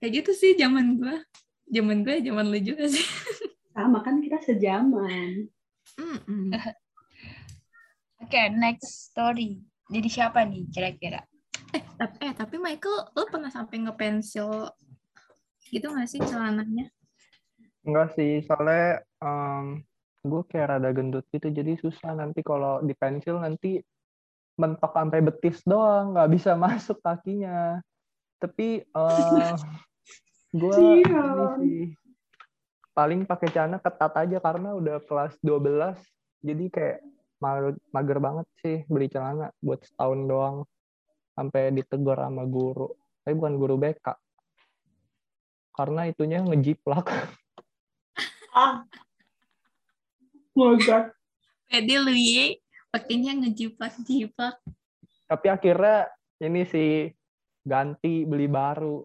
Kayak 0.03 0.23
gitu 0.23 0.31
sih 0.35 0.51
zaman 0.59 0.99
gua. 0.99 1.23
Zaman 1.69 2.01
gue, 2.01 2.25
zaman 2.25 2.49
lu 2.49 2.59
juga 2.65 2.89
sih. 2.89 3.05
Sama 3.77 4.01
kan 4.01 4.25
kita 4.25 4.41
sejaman. 4.41 5.53
Mm-mm. 6.01 6.49
Oke, 8.25 8.41
next 8.57 9.13
story. 9.13 9.61
Jadi 9.93 10.09
siapa 10.09 10.49
nih 10.49 10.65
kira-kira? 10.73 11.28
Eh, 11.77 11.83
tapi, 12.01 12.17
eh, 12.25 12.35
tapi 12.35 12.57
Michael, 12.57 13.13
lu 13.13 13.25
pernah 13.29 13.53
sampai 13.53 13.85
ngepensil 13.85 14.73
gitu 15.69 15.87
gak 15.93 16.09
sih 16.09 16.21
celananya? 16.25 16.89
Enggak 17.85 18.17
sih, 18.17 18.41
soalnya 18.45 19.05
em, 19.21 19.85
gue 20.25 20.43
kayak 20.49 20.77
rada 20.77 20.91
gendut 20.97 21.25
gitu, 21.29 21.53
jadi 21.53 21.77
susah 21.77 22.17
nanti 22.17 22.41
kalau 22.41 22.81
di 22.81 22.97
pensil 22.97 23.37
nanti 23.41 23.81
mentok 24.59 24.93
sampai 24.97 25.21
betis 25.23 25.61
doang, 25.69 26.17
nggak 26.17 26.31
bisa 26.33 26.57
masuk 26.65 26.99
kakinya. 27.05 27.79
Tapi 28.41 28.83
eh 28.83 29.53
gue 30.61 30.77
ini 31.05 31.45
sih 31.61 31.81
paling 32.97 33.29
pakai 33.29 33.49
celana 33.53 33.79
ketat 33.79 34.11
aja 34.17 34.39
karena 34.41 34.75
udah 34.75 34.99
kelas 35.05 35.39
12, 35.45 36.01
jadi 36.43 36.65
kayak 36.73 36.99
mager, 37.39 37.79
mager 37.95 38.19
banget 38.19 38.47
sih 38.59 38.77
beli 38.91 39.07
celana 39.07 39.55
buat 39.63 39.79
setahun 39.87 40.21
doang 40.27 40.57
sampai 41.39 41.71
ditegur 41.71 42.19
sama 42.19 42.43
guru. 42.51 42.91
Tapi 43.23 43.39
bukan 43.39 43.55
guru 43.55 43.79
BK. 43.79 44.07
Karena 45.71 46.11
itunya 46.11 46.43
ngejiplak. 46.43 47.07
Ah. 48.51 48.83
Oh 50.59 50.75
God. 50.75 51.15
Pede 51.71 51.95
lu 52.03 52.11
ye, 52.11 52.59
pakainya 52.91 53.39
ngejiplak-jiplak. 53.39 54.59
tapi 55.29 55.47
akhirnya 55.53 56.09
ini 56.41 56.65
sih 56.65 57.13
ganti 57.61 58.25
beli 58.25 58.49
baru 58.49 59.05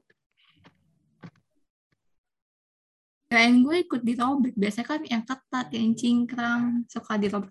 kirain 3.34 3.66
gue 3.66 3.82
ikut 3.82 4.02
dirobek 4.06 4.54
biasanya 4.54 4.88
kan 4.88 5.02
yang 5.10 5.24
ketat 5.26 5.68
yang 5.74 5.92
cingkrang 5.98 6.86
suka 6.86 7.18
dirobek 7.18 7.50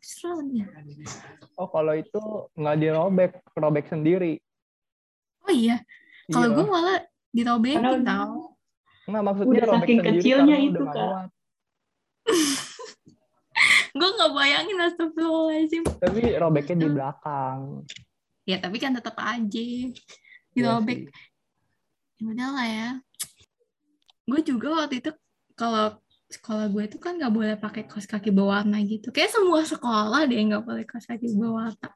ya 0.55 0.71
Oh, 1.59 1.67
kalau 1.69 1.93
itu 1.93 2.23
nggak 2.57 2.77
dirobek, 2.81 3.33
robek 3.59 3.87
sendiri. 3.91 4.41
Oh 5.42 5.52
iya 5.52 5.76
kalau 6.26 6.46
Iya. 6.46 6.54
gue 6.54 6.64
malah 6.66 6.99
dirobekin 7.28 7.80
Karena- 7.80 8.06
tau 8.06 8.38
Nggak, 9.02 9.22
maksudnya 9.25 9.50
Udah 9.50 9.66
saking 9.76 9.99
kecilnya 10.00 10.56
itu, 10.62 10.78
Kak. 10.80 11.26
gue 13.92 14.08
nggak 14.08 14.32
bayangin 14.32 14.78
astagfirullahaladzim 14.80 15.82
Tapi 15.99 16.20
robeknya 16.34 16.76
di 16.78 16.88
belakang. 16.88 17.58
ya 18.42 18.58
tapi 18.58 18.76
kan 18.76 18.90
tetap 18.90 19.14
aja 19.16 19.42
Iya 19.58 19.94
dirobek 20.50 21.06
sih. 21.06 21.11
ya 22.18 22.26
udah 22.28 22.49
lah 22.50 22.66
ya 22.66 22.88
gue 24.25 24.40
juga 24.42 24.68
waktu 24.76 24.99
itu 24.99 25.11
kalau 25.52 25.99
sekolah 26.33 26.67
gue 26.73 26.83
itu 26.89 26.97
kan 26.97 27.21
nggak 27.21 27.33
boleh 27.33 27.55
pakai 27.61 27.85
kaos 27.85 28.09
kaki 28.09 28.33
berwarna 28.33 28.81
gitu. 28.81 29.12
Kayak 29.12 29.37
semua 29.37 29.61
sekolah 29.62 30.25
deh 30.25 30.41
nggak 30.41 30.65
boleh 30.65 30.85
kaos 30.89 31.05
kaki 31.05 31.37
berwarna. 31.37 31.89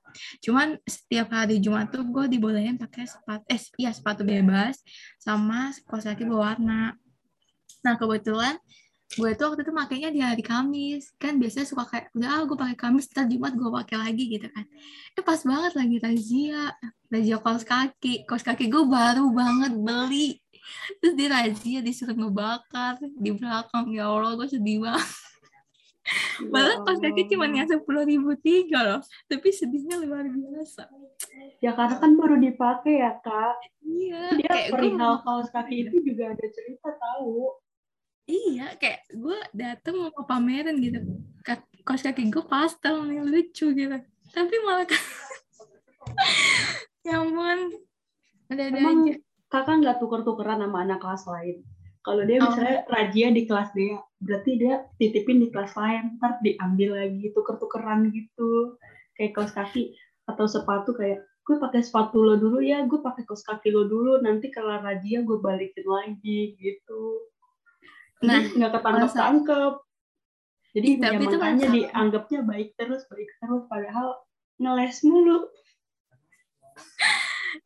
Cuman 0.45 0.76
setiap 0.85 1.33
hari 1.33 1.59
Jumat 1.59 1.88
tuh 1.88 2.05
gue 2.05 2.25
dibolehin 2.28 2.76
pakai 2.76 3.09
sepatu 3.09 3.45
eh 3.49 3.61
iya 3.81 3.90
sepatu 3.90 4.23
bebas 4.23 4.81
sama 5.16 5.73
kaos 5.88 6.05
kaki 6.05 6.28
berwarna. 6.28 6.95
Nah 7.83 7.95
kebetulan 7.97 8.61
gue 9.07 9.31
tuh 9.38 9.55
waktu 9.55 9.62
itu 9.62 9.73
makainya 9.73 10.11
di 10.12 10.21
hari 10.21 10.43
Kamis. 10.45 11.11
Kan 11.16 11.40
biasanya 11.40 11.66
suka 11.66 11.85
kayak 11.88 12.07
udah 12.12 12.28
ah 12.28 12.43
gue 12.45 12.57
pakai 12.59 12.76
Kamis 12.76 13.09
ntar 13.11 13.26
Jumat 13.26 13.57
gue 13.57 13.71
pakai 13.73 13.97
lagi 13.99 14.25
gitu 14.31 14.47
kan. 14.52 14.64
Eh 15.16 15.25
pas 15.25 15.40
banget 15.40 15.73
lagi 15.75 15.97
razia 15.99 16.62
razia 17.11 17.37
kaos 17.40 17.64
kaki. 17.64 18.28
Kaos 18.28 18.45
kaki 18.45 18.69
gue 18.69 18.85
baru 18.85 19.33
banget 19.33 19.73
beli 19.75 20.38
terus 20.99 21.14
di 21.14 21.26
razia 21.26 21.78
disuruh 21.82 22.16
ngebakar 22.16 22.99
di 23.00 23.30
belakang. 23.32 23.87
Ya 23.92 24.11
Allah 24.11 24.35
gue 24.35 24.49
sedih 24.49 24.82
banget. 24.82 25.06
Padahal 26.54 26.87
kaos 26.87 27.02
kaki 27.02 27.26
cuma 27.35 27.50
yang 27.50 27.66
sepuluh 27.66 28.06
ribu 28.06 28.38
tiga 28.38 28.78
loh. 28.78 29.00
Tapi 29.26 29.50
sedihnya 29.50 29.99
luar 29.99 30.30
biasa. 30.30 30.87
Ya 31.58 31.75
karena 31.75 31.99
kan 31.99 32.14
baru 32.14 32.38
dipakai 32.38 33.02
ya 33.02 33.18
kak. 33.18 33.58
iya 33.82 34.30
Dia 34.38 34.46
kayak 34.46 34.66
gue 34.70 34.75
perihal 34.78 35.14
kaos 35.26 35.50
kaki 35.50 35.90
itu 35.90 35.99
juga 36.06 36.30
ada 36.30 36.46
cerita 36.46 36.94
tahu. 36.94 37.58
iya 38.26 38.75
kayak 38.78 39.06
gue 39.14 39.38
dateng 39.54 40.02
mau 40.02 40.23
pameran 40.26 40.78
gitu. 40.78 40.99
Ka- 41.42 41.66
kaos 41.82 42.06
kaki 42.06 42.30
gue 42.30 42.42
pastel 42.46 43.02
nih 43.06 43.23
lucu 43.26 43.75
gitu. 43.75 43.99
Tapi 44.30 44.54
malah 44.62 44.87
ya 47.06 47.18
ampun. 47.18 47.82
Ada 48.46 48.62
ada 48.70 48.78
Emang 48.78 49.11
aja 49.11 49.25
kakak 49.50 49.82
nggak 49.82 49.98
tuker-tukeran 50.02 50.62
sama 50.62 50.78
anak 50.82 50.98
kelas 50.98 51.24
lain. 51.30 51.62
Kalau 52.06 52.22
dia 52.22 52.38
Oh. 52.38 52.50
misalnya 52.50 52.86
rajia 52.86 53.28
di 53.34 53.42
kelas 53.50 53.70
dia, 53.74 53.98
berarti 54.22 54.50
dia 54.62 54.86
titipin 54.94 55.42
di 55.42 55.50
kelas 55.50 55.74
lain, 55.74 56.22
ntar 56.22 56.38
diambil 56.38 57.02
lagi 57.02 57.34
tuker-tukeran 57.34 58.14
gitu. 58.14 58.78
Kayak 59.18 59.32
kaos 59.34 59.52
kaki 59.54 59.96
atau 60.30 60.46
sepatu 60.46 60.94
kayak 60.94 61.26
gue 61.46 61.56
pakai 61.62 61.82
sepatu 61.82 62.22
lo 62.22 62.38
dulu 62.38 62.58
ya, 62.62 62.86
gue 62.86 62.98
pakai 63.02 63.22
kaos 63.26 63.42
kaki 63.46 63.70
lo 63.70 63.86
dulu, 63.86 64.22
nanti 64.22 64.50
kalau 64.50 64.82
rajia 64.82 65.22
gue 65.22 65.38
balikin 65.38 65.86
lagi 65.86 66.58
gitu. 66.58 67.26
Nah, 68.22 68.42
nggak 68.54 68.70
ketangkep-tangkep. 68.70 69.74
Jadi 70.76 70.88
ya 71.00 71.00
tapi 71.08 71.24
itu 71.24 71.36
makanya 71.40 71.68
dianggapnya 71.72 72.40
baik 72.44 72.70
terus, 72.76 73.02
baik 73.08 73.30
terus, 73.40 73.62
padahal 73.70 74.20
ngeles 74.60 75.00
mulu. 75.06 75.48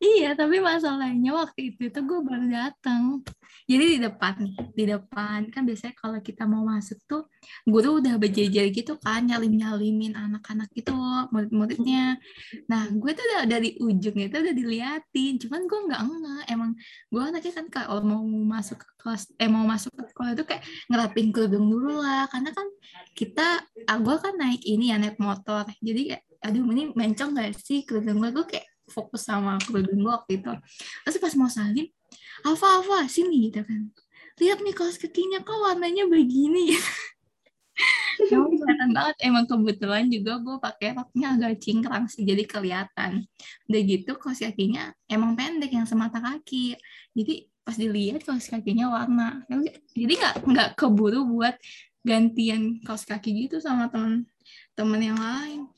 Iya, 0.00 0.38
tapi 0.38 0.56
masalahnya 0.60 1.30
waktu 1.34 1.74
itu 1.74 1.92
tuh 1.94 2.02
gue 2.04 2.20
baru 2.24 2.46
datang. 2.48 3.24
Jadi 3.70 3.84
di 3.94 3.98
depan 4.02 4.34
nih, 4.42 4.56
di 4.74 4.84
depan 4.90 5.46
kan 5.54 5.62
biasanya 5.62 5.94
kalau 5.94 6.18
kita 6.18 6.42
mau 6.42 6.66
masuk 6.66 6.98
tuh 7.06 7.22
guru 7.62 8.02
udah 8.02 8.18
berjejer 8.18 8.66
gitu 8.74 8.98
kan, 8.98 9.26
nyalim-nyalimin 9.26 10.18
anak-anak 10.18 10.70
gitu, 10.74 10.90
murid-muridnya. 11.30 12.18
Nah, 12.66 12.90
gue 12.90 13.10
tuh 13.14 13.24
udah 13.30 13.46
dari 13.46 13.78
ujung 13.78 14.16
itu 14.18 14.34
udah 14.34 14.54
diliatin, 14.54 15.38
cuman 15.38 15.60
gue 15.70 15.78
nggak 15.86 16.02
enggak. 16.02 16.42
Emang 16.50 16.70
gue 17.10 17.22
anaknya 17.22 17.52
kan 17.54 17.66
kalau 17.70 18.02
mau 18.02 18.22
masuk 18.26 18.78
ke 18.82 18.88
kelas, 19.06 19.22
eh 19.38 19.46
mau 19.46 19.62
masuk 19.62 19.94
ke 19.94 20.02
sekolah 20.10 20.30
itu 20.34 20.44
kayak 20.46 20.62
ngerapin 20.90 21.30
kerudung 21.30 21.66
dulu 21.70 22.02
lah, 22.02 22.26
karena 22.26 22.50
kan 22.50 22.66
kita, 23.14 23.62
ah, 23.86 23.98
gue 24.02 24.16
kan 24.18 24.34
naik 24.34 24.62
ini 24.66 24.90
ya 24.90 24.96
naik 24.98 25.18
motor, 25.22 25.66
jadi 25.78 26.18
aduh 26.40 26.64
ini 26.72 26.96
mencong 26.96 27.36
gak 27.36 27.52
sih 27.52 27.84
kerudung 27.84 28.18
gue, 28.24 28.32
gue 28.32 28.46
kayak 28.48 28.66
fokus 28.90 29.24
sama 29.24 29.56
kerudung 29.62 30.02
gue 30.02 30.12
waktu 30.12 30.32
itu. 30.42 30.52
Terus 31.06 31.16
pas 31.22 31.34
mau 31.38 31.48
salim, 31.48 31.86
Alfa, 32.44 32.68
Alfa, 32.82 33.06
sini 33.06 33.48
gitu 33.48 33.62
kan. 33.62 33.88
Lihat 34.40 34.64
nih 34.64 34.74
kaos 34.74 34.96
kakinya 34.98 35.44
kok 35.44 35.56
warnanya 35.56 36.08
begini. 36.08 36.74
Kelihatan 38.20 38.92
banget. 38.92 39.16
Emang 39.24 39.48
kebetulan 39.48 40.08
juga 40.12 40.36
gue 40.40 40.56
pakai 40.60 40.92
roknya 40.92 41.36
agak 41.36 41.60
cingkrang 41.60 42.04
sih, 42.08 42.24
jadi 42.24 42.44
kelihatan. 42.44 43.24
Udah 43.70 43.80
gitu 43.86 44.12
kaos 44.18 44.42
kakinya 44.42 44.92
emang 45.08 45.38
pendek 45.38 45.72
yang 45.72 45.88
semata 45.88 46.20
kaki. 46.20 46.76
Jadi 47.16 47.48
pas 47.64 47.76
dilihat 47.76 48.26
kaos 48.26 48.48
kakinya 48.48 48.92
warna. 48.92 49.44
Jadi 49.96 50.12
nggak 50.18 50.34
nggak 50.44 50.68
keburu 50.76 51.24
buat 51.28 51.56
gantian 52.00 52.80
kaos 52.84 53.04
kaki 53.04 53.46
gitu 53.48 53.60
sama 53.60 53.92
temen 53.92 54.24
temen 54.72 55.00
yang 55.04 55.20
lain 55.20 55.68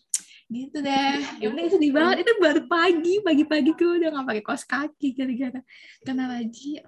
gitu 0.52 0.78
deh 0.78 1.16
ya 1.40 1.46
udah 1.48 1.64
sedih 1.66 1.90
banget 1.90 2.16
itu 2.22 2.32
baru 2.36 2.62
pagi 2.68 3.14
pagi-pagi 3.20 3.70
gue 3.72 3.92
udah 3.98 4.08
nggak 4.12 4.26
pakai 4.28 4.42
kaos 4.44 4.64
kaki 4.64 5.08
gara-gara 5.16 5.60
kena 6.04 6.28
razia 6.28 6.84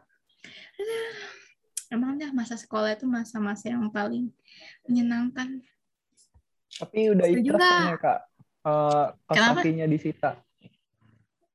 Aduh. 0.77 1.17
emang 1.91 2.21
dah 2.21 2.29
masa 2.31 2.55
sekolah 2.55 2.93
itu 2.93 3.09
masa-masa 3.09 3.73
yang 3.73 3.89
paling 3.89 4.29
menyenangkan 4.85 5.65
Tapi 6.75 7.09
udah 7.09 7.27
ikhlas 7.31 7.55
nggak? 7.55 7.71
kan 7.71 7.87
ya 7.89 7.99
kak? 7.99 8.21
Eh, 8.65 9.07
kaos 9.25 9.37
Kenapa? 9.39 9.61
kakinya 9.63 9.87
disita. 9.87 10.31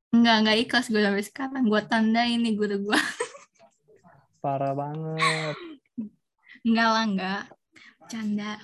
nggak 0.10 0.36
nggak 0.42 0.58
ikhlas 0.64 0.86
gue 0.88 1.02
sampai 1.04 1.22
sekarang 1.22 1.64
gue 1.64 1.82
tanda 1.86 2.24
ini 2.24 2.58
guru 2.58 2.90
gue 2.90 3.00
Parah 4.40 4.72
banget. 4.72 5.52
Enggak 6.64 6.88
lah, 6.88 7.04
enggak. 7.04 7.44
Canda. 8.08 8.56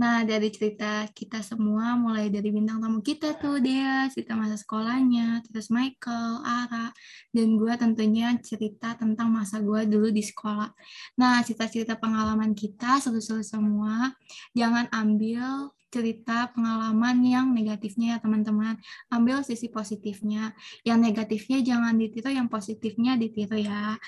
Nah, 0.00 0.24
dari 0.24 0.48
cerita 0.48 1.04
kita 1.12 1.44
semua, 1.44 1.92
mulai 1.92 2.32
dari 2.32 2.48
bintang 2.48 2.80
tamu 2.80 3.04
kita 3.04 3.36
tuh, 3.36 3.60
Dea, 3.60 4.08
cerita 4.08 4.32
masa 4.32 4.56
sekolahnya, 4.56 5.44
terus 5.44 5.68
Michael, 5.68 6.40
Ara, 6.40 6.88
dan 7.36 7.48
gue 7.60 7.72
tentunya 7.76 8.32
cerita 8.40 8.96
tentang 8.96 9.28
masa 9.28 9.60
gue 9.60 9.84
dulu 9.84 10.08
di 10.08 10.24
sekolah. 10.24 10.72
Nah, 11.20 11.44
cerita-cerita 11.44 12.00
pengalaman 12.00 12.56
kita, 12.56 12.96
seru-seru 12.96 13.44
semua. 13.44 14.16
Jangan 14.56 14.88
ambil 14.88 15.68
cerita 15.90 16.48
pengalaman 16.54 17.20
yang 17.26 17.50
negatifnya 17.50 18.16
ya 18.16 18.18
teman-teman. 18.22 18.78
Ambil 19.10 19.42
sisi 19.42 19.68
positifnya. 19.68 20.54
Yang 20.86 20.98
negatifnya 21.10 21.58
jangan 21.66 21.98
ditiru, 21.98 22.30
yang 22.30 22.46
positifnya 22.46 23.18
ditiru 23.18 23.58
ya. 23.58 23.98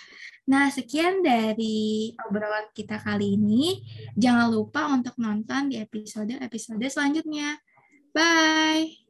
Nah, 0.48 0.70
sekian 0.70 1.22
dari 1.22 2.14
obrolan 2.22 2.70
kita 2.74 3.02
kali 3.02 3.34
ini. 3.38 3.82
Jangan 4.14 4.48
lupa 4.50 4.90
untuk 4.90 5.18
nonton 5.18 5.70
di 5.70 5.82
episode-episode 5.82 6.86
selanjutnya. 6.86 7.58
Bye! 8.14 9.01